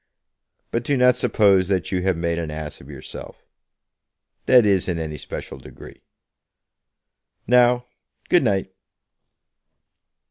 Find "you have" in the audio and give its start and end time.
1.91-2.17